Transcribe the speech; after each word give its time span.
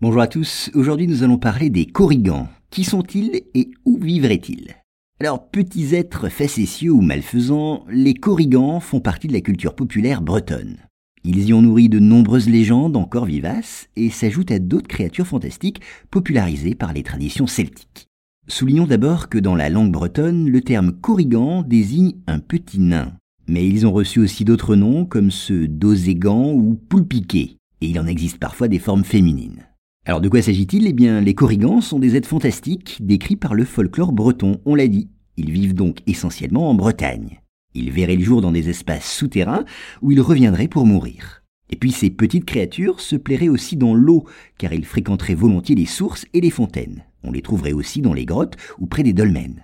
Bonjour 0.00 0.20
à 0.20 0.28
tous, 0.28 0.70
aujourd'hui 0.74 1.08
nous 1.08 1.24
allons 1.24 1.38
parler 1.38 1.70
des 1.70 1.84
corrigans. 1.84 2.46
Qui 2.70 2.84
sont-ils 2.84 3.42
et 3.54 3.72
où 3.84 3.98
vivraient-ils? 3.98 4.76
Alors, 5.18 5.50
petits 5.50 5.92
êtres 5.96 6.28
facétieux 6.28 6.92
ou 6.92 7.00
malfaisants, 7.00 7.84
les 7.90 8.14
corrigans 8.14 8.78
font 8.78 9.00
partie 9.00 9.26
de 9.26 9.32
la 9.32 9.40
culture 9.40 9.74
populaire 9.74 10.22
bretonne. 10.22 10.76
Ils 11.24 11.48
y 11.48 11.52
ont 11.52 11.62
nourri 11.62 11.88
de 11.88 11.98
nombreuses 11.98 12.48
légendes 12.48 12.96
encore 12.96 13.24
vivaces 13.24 13.88
et 13.96 14.08
s'ajoutent 14.08 14.52
à 14.52 14.60
d'autres 14.60 14.86
créatures 14.86 15.26
fantastiques 15.26 15.80
popularisées 16.12 16.76
par 16.76 16.92
les 16.92 17.02
traditions 17.02 17.48
celtiques. 17.48 18.06
Soulignons 18.46 18.86
d'abord 18.86 19.28
que 19.28 19.38
dans 19.38 19.56
la 19.56 19.68
langue 19.68 19.90
bretonne, 19.90 20.48
le 20.48 20.60
terme 20.60 20.92
corrigan 20.92 21.62
désigne 21.62 22.12
un 22.28 22.38
petit 22.38 22.78
nain. 22.78 23.14
Mais 23.48 23.66
ils 23.66 23.84
ont 23.84 23.92
reçu 23.92 24.20
aussi 24.20 24.44
d'autres 24.44 24.76
noms 24.76 25.06
comme 25.06 25.32
ceux 25.32 25.66
d'oségan 25.66 26.52
ou 26.52 26.76
poulpiqué, 26.88 27.56
et 27.80 27.88
il 27.88 27.98
en 27.98 28.06
existe 28.06 28.38
parfois 28.38 28.68
des 28.68 28.78
formes 28.78 29.02
féminines. 29.02 29.67
Alors 30.08 30.22
de 30.22 30.30
quoi 30.30 30.40
s'agit-il? 30.40 30.86
Eh 30.86 30.94
bien, 30.94 31.20
les 31.20 31.34
corrigans 31.34 31.82
sont 31.82 31.98
des 31.98 32.16
êtres 32.16 32.30
fantastiques 32.30 32.96
décrits 33.02 33.36
par 33.36 33.54
le 33.54 33.66
folklore 33.66 34.12
breton, 34.12 34.58
on 34.64 34.74
l'a 34.74 34.88
dit. 34.88 35.10
Ils 35.36 35.50
vivent 35.50 35.74
donc 35.74 35.98
essentiellement 36.06 36.70
en 36.70 36.74
Bretagne. 36.74 37.42
Ils 37.74 37.90
verraient 37.90 38.16
le 38.16 38.24
jour 38.24 38.40
dans 38.40 38.50
des 38.50 38.70
espaces 38.70 39.14
souterrains 39.14 39.66
où 40.00 40.10
ils 40.10 40.22
reviendraient 40.22 40.66
pour 40.66 40.86
mourir. 40.86 41.42
Et 41.68 41.76
puis 41.76 41.92
ces 41.92 42.08
petites 42.08 42.46
créatures 42.46 43.00
se 43.00 43.16
plairaient 43.16 43.50
aussi 43.50 43.76
dans 43.76 43.94
l'eau, 43.94 44.24
car 44.56 44.72
ils 44.72 44.86
fréquenteraient 44.86 45.34
volontiers 45.34 45.74
les 45.74 45.84
sources 45.84 46.24
et 46.32 46.40
les 46.40 46.48
fontaines. 46.48 47.04
On 47.22 47.30
les 47.30 47.42
trouverait 47.42 47.74
aussi 47.74 48.00
dans 48.00 48.14
les 48.14 48.24
grottes 48.24 48.56
ou 48.78 48.86
près 48.86 49.02
des 49.02 49.12
dolmens. 49.12 49.60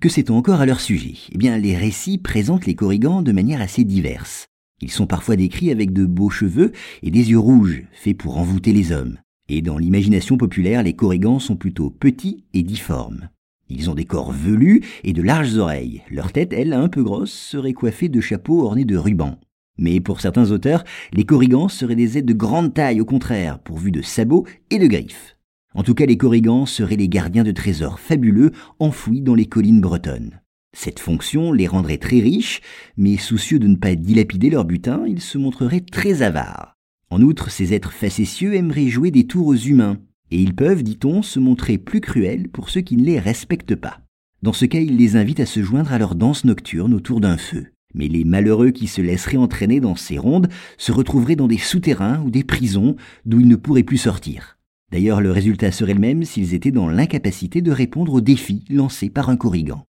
Que 0.00 0.08
sait-on 0.08 0.38
encore 0.38 0.62
à 0.62 0.66
leur 0.66 0.80
sujet? 0.80 1.18
Eh 1.32 1.36
bien, 1.36 1.58
les 1.58 1.76
récits 1.76 2.16
présentent 2.16 2.64
les 2.64 2.74
corrigans 2.74 3.20
de 3.20 3.32
manière 3.32 3.60
assez 3.60 3.84
diverse. 3.84 4.46
Ils 4.80 4.90
sont 4.90 5.06
parfois 5.06 5.36
décrits 5.36 5.70
avec 5.70 5.92
de 5.92 6.06
beaux 6.06 6.30
cheveux 6.30 6.72
et 7.02 7.10
des 7.10 7.30
yeux 7.30 7.38
rouges, 7.38 7.84
faits 7.92 8.16
pour 8.16 8.38
envoûter 8.38 8.72
les 8.72 8.90
hommes. 8.90 9.18
Et 9.48 9.62
dans 9.62 9.78
l'imagination 9.78 10.36
populaire, 10.36 10.82
les 10.82 10.94
corrigans 10.94 11.38
sont 11.38 11.56
plutôt 11.56 11.90
petits 11.90 12.44
et 12.54 12.62
difformes. 12.62 13.28
Ils 13.68 13.90
ont 13.90 13.94
des 13.94 14.04
corps 14.04 14.32
velus 14.32 14.82
et 15.02 15.12
de 15.12 15.22
larges 15.22 15.56
oreilles. 15.56 16.02
Leur 16.10 16.32
tête, 16.32 16.52
elle, 16.52 16.72
un 16.72 16.88
peu 16.88 17.02
grosse, 17.02 17.32
serait 17.32 17.72
coiffée 17.72 18.08
de 18.08 18.20
chapeaux 18.20 18.62
ornés 18.64 18.84
de 18.84 18.96
rubans. 18.96 19.38
Mais 19.78 20.00
pour 20.00 20.20
certains 20.20 20.50
auteurs, 20.50 20.84
les 21.12 21.24
corrigans 21.24 21.68
seraient 21.68 21.96
des 21.96 22.18
êtres 22.18 22.26
de 22.26 22.34
grande 22.34 22.74
taille, 22.74 23.00
au 23.00 23.04
contraire, 23.04 23.58
pourvus 23.58 23.90
de 23.90 24.02
sabots 24.02 24.46
et 24.70 24.78
de 24.78 24.86
griffes. 24.86 25.36
En 25.74 25.82
tout 25.82 25.94
cas, 25.94 26.04
les 26.04 26.18
corrigans 26.18 26.66
seraient 26.66 26.96
les 26.96 27.08
gardiens 27.08 27.44
de 27.44 27.52
trésors 27.52 27.98
fabuleux 27.98 28.52
enfouis 28.78 29.22
dans 29.22 29.34
les 29.34 29.46
collines 29.46 29.80
bretonnes. 29.80 30.40
Cette 30.74 31.00
fonction 31.00 31.52
les 31.52 31.66
rendrait 31.66 31.98
très 31.98 32.20
riches, 32.20 32.60
mais 32.96 33.16
soucieux 33.16 33.58
de 33.58 33.68
ne 33.68 33.76
pas 33.76 33.94
dilapider 33.94 34.50
leur 34.50 34.64
butin, 34.64 35.04
ils 35.06 35.20
se 35.20 35.38
montreraient 35.38 35.80
très 35.80 36.22
avares. 36.22 36.71
En 37.12 37.20
outre, 37.20 37.50
ces 37.50 37.74
êtres 37.74 37.92
facétieux 37.92 38.54
aimeraient 38.54 38.88
jouer 38.88 39.10
des 39.10 39.26
tours 39.26 39.48
aux 39.48 39.54
humains, 39.54 39.98
et 40.30 40.40
ils 40.40 40.54
peuvent, 40.54 40.82
dit-on, 40.82 41.20
se 41.20 41.38
montrer 41.38 41.76
plus 41.76 42.00
cruels 42.00 42.48
pour 42.48 42.70
ceux 42.70 42.80
qui 42.80 42.96
ne 42.96 43.04
les 43.04 43.18
respectent 43.18 43.76
pas. 43.76 44.00
Dans 44.40 44.54
ce 44.54 44.64
cas, 44.64 44.80
ils 44.80 44.96
les 44.96 45.14
invitent 45.14 45.40
à 45.40 45.44
se 45.44 45.62
joindre 45.62 45.92
à 45.92 45.98
leur 45.98 46.14
danse 46.14 46.46
nocturne 46.46 46.94
autour 46.94 47.20
d'un 47.20 47.36
feu. 47.36 47.66
Mais 47.92 48.08
les 48.08 48.24
malheureux 48.24 48.70
qui 48.70 48.86
se 48.86 49.02
laisseraient 49.02 49.36
entraîner 49.36 49.78
dans 49.78 49.94
ces 49.94 50.16
rondes 50.16 50.48
se 50.78 50.90
retrouveraient 50.90 51.36
dans 51.36 51.48
des 51.48 51.58
souterrains 51.58 52.22
ou 52.22 52.30
des 52.30 52.44
prisons 52.44 52.96
d'où 53.26 53.40
ils 53.40 53.48
ne 53.48 53.56
pourraient 53.56 53.82
plus 53.82 53.98
sortir. 53.98 54.56
D'ailleurs, 54.90 55.20
le 55.20 55.32
résultat 55.32 55.70
serait 55.70 55.92
le 55.92 56.00
même 56.00 56.24
s'ils 56.24 56.54
étaient 56.54 56.70
dans 56.70 56.88
l'incapacité 56.88 57.60
de 57.60 57.72
répondre 57.72 58.14
aux 58.14 58.22
défis 58.22 58.64
lancés 58.70 59.10
par 59.10 59.28
un 59.28 59.36
corrigan. 59.36 59.84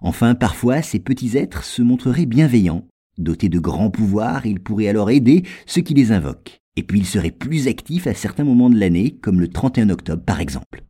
Enfin, 0.00 0.36
parfois, 0.36 0.82
ces 0.82 1.00
petits 1.00 1.38
êtres 1.38 1.64
se 1.64 1.82
montreraient 1.82 2.24
bienveillants. 2.24 2.86
Dotés 3.18 3.48
de 3.48 3.58
grands 3.58 3.90
pouvoirs, 3.90 4.46
ils 4.46 4.60
pourraient 4.60 4.86
alors 4.86 5.10
aider 5.10 5.42
ceux 5.66 5.80
qui 5.80 5.94
les 5.94 6.12
invoquent. 6.12 6.60
Et 6.78 6.84
puis 6.84 7.00
il 7.00 7.06
serait 7.06 7.32
plus 7.32 7.66
actif 7.66 8.06
à 8.06 8.14
certains 8.14 8.44
moments 8.44 8.70
de 8.70 8.78
l'année, 8.78 9.18
comme 9.20 9.40
le 9.40 9.48
31 9.48 9.90
octobre 9.90 10.22
par 10.22 10.38
exemple. 10.38 10.84